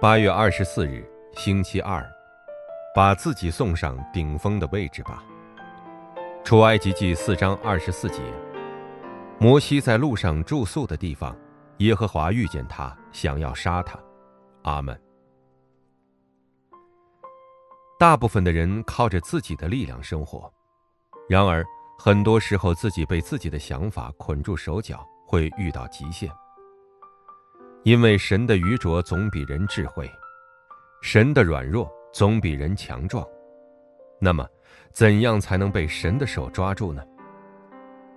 [0.00, 2.08] 八月二十四日，星期二，
[2.94, 5.24] 把自己送上顶峰的位置吧。
[6.44, 8.22] 出埃及记四章二十四节，
[9.40, 11.36] 摩西在路上住宿的地方，
[11.78, 13.98] 耶和华遇见他，想要杀他。
[14.62, 14.96] 阿门。
[17.98, 20.48] 大部分的人靠着自己的力量生活，
[21.28, 21.66] 然而
[21.98, 26.30] 很多时候自己被自己的想法捆住手脚，会遇到极限。
[27.84, 30.10] 因为神的愚拙总比人智慧，
[31.00, 33.26] 神的软弱总比人强壮。
[34.20, 34.46] 那么，
[34.92, 37.02] 怎样才能被神的手抓住呢？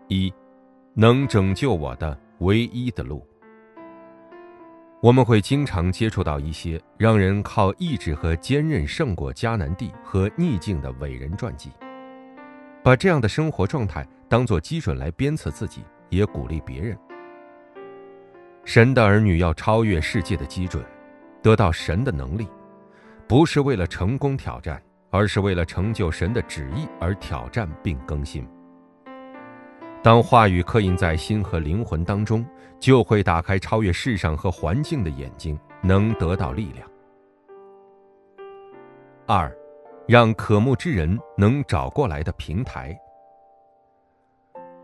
[0.07, 0.33] 一，
[0.93, 3.25] 能拯救我的唯一的路。
[5.01, 11.71] 我们会经常接触到一些让人靠意志和坚韧胜过迦南地和逆境的伟人传记，
[12.83, 16.97] 把这样的生活状态当做基准来鞭策自己，也鼓励别人。
[18.63, 20.83] 神的儿女要超越世界的基准，
[21.41, 22.47] 得到神的能力，
[23.27, 28.47] 不是为了成功挑战，而是为了成就神的旨意而挑战并更新。
[30.03, 32.45] 当话语刻印在心和灵魂当中，
[32.79, 36.87] 就会打开超越世上和环境的眼睛，能得到力量。
[39.27, 39.51] 二，
[40.07, 42.97] 让渴慕之人能找过来的平台。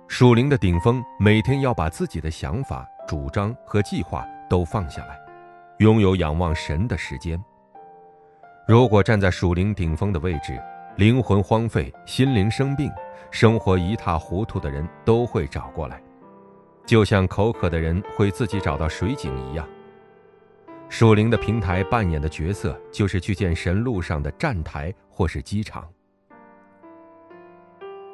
[0.08, 2.88] 属灵的顶峰，每天要把自己的想法。
[3.08, 5.18] 主张和计划都放下来，
[5.78, 7.42] 拥有仰望神的时间。
[8.68, 10.62] 如果站在属灵顶峰的位置，
[10.98, 12.92] 灵魂荒废、心灵生病、
[13.32, 16.02] 生活一塌糊涂的人都会找过来，
[16.86, 19.66] 就像口渴的人会自己找到水井一样。
[20.90, 25.88] 属灵的平台扮演的角色，就是去见神路上的站台或是机场。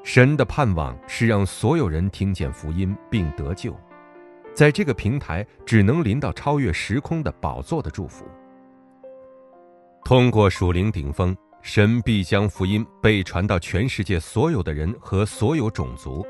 [0.04, 3.76] 神的盼望是让所有人听见福音并得救。
[4.54, 8.24] 在这个平台，只能临到超越时空的宝座的祝福。
[10.06, 16.24] 通过属灵顶峰，神必将福音被传到全世界所有的人和所有种族，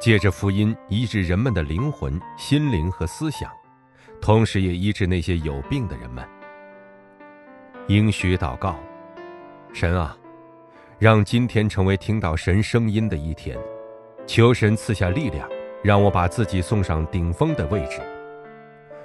[0.00, 3.50] 借着福音医治人们的灵魂、心灵和思想，
[4.22, 6.26] 同时也医治那些有病的人们。
[7.88, 8.76] 应许祷告：
[9.74, 10.16] 神啊，
[10.98, 13.58] 让今天成为听到神声音的一天，
[14.26, 15.46] 求神赐下力量。
[15.82, 18.00] 让我把自己送上顶峰的位置，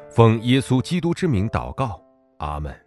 [0.10, 2.02] 奉耶稣基督之名祷告，
[2.40, 2.85] 阿门。